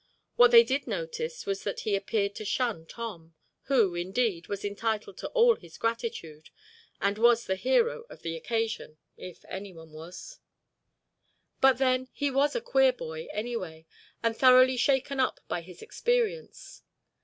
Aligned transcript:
What 0.35 0.49
they 0.49 0.63
did 0.63 0.87
notice 0.87 1.45
was 1.45 1.63
that 1.63 1.81
he 1.81 1.95
appeared 1.95 2.33
to 2.33 2.43
shun 2.43 2.87
Tom, 2.87 3.35
who, 3.65 3.93
indeed, 3.93 4.47
was 4.47 4.65
entitled 4.65 5.19
to 5.19 5.27
all 5.27 5.57
his 5.57 5.77
gratitude 5.77 6.49
and 6.99 7.19
was 7.19 7.45
the 7.45 7.55
hero 7.55 8.05
of 8.09 8.23
the 8.23 8.35
occasion 8.35 8.97
if 9.15 9.45
anyone 9.47 9.91
was. 9.91 10.39
But 11.59 11.73
then 11.77 12.07
he 12.13 12.31
was 12.31 12.55
a 12.55 12.61
queer 12.61 12.91
boy 12.93 13.27
anyway, 13.31 13.85
and 14.23 14.35
thoroughly 14.35 14.75
shaken 14.75 15.19
up 15.19 15.39
by 15.47 15.61
his 15.61 15.83
experience. 15.83 16.81